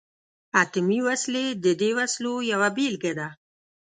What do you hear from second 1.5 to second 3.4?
د دې وسلو یوه بیلګه ده.